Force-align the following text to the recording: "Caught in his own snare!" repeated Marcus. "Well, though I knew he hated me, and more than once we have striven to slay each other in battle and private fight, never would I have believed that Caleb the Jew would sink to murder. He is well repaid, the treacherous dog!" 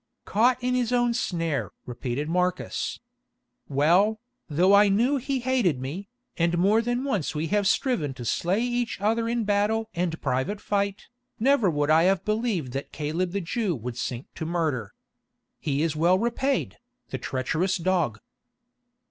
"Caught 0.25 0.63
in 0.63 0.73
his 0.73 0.91
own 0.91 1.13
snare!" 1.13 1.69
repeated 1.85 2.27
Marcus. 2.27 2.99
"Well, 3.69 4.19
though 4.49 4.73
I 4.73 4.89
knew 4.89 5.17
he 5.17 5.41
hated 5.41 5.79
me, 5.79 6.09
and 6.37 6.57
more 6.57 6.81
than 6.81 7.03
once 7.03 7.35
we 7.35 7.45
have 7.49 7.67
striven 7.67 8.15
to 8.15 8.25
slay 8.25 8.63
each 8.63 8.99
other 8.99 9.29
in 9.29 9.43
battle 9.43 9.91
and 9.93 10.19
private 10.19 10.59
fight, 10.59 11.05
never 11.39 11.69
would 11.69 11.91
I 11.91 12.05
have 12.05 12.25
believed 12.25 12.71
that 12.71 12.91
Caleb 12.91 13.31
the 13.31 13.41
Jew 13.41 13.75
would 13.75 13.95
sink 13.95 14.25
to 14.33 14.45
murder. 14.47 14.95
He 15.59 15.83
is 15.83 15.95
well 15.95 16.17
repaid, 16.17 16.79
the 17.09 17.19
treacherous 17.19 17.77
dog!" 17.77 18.17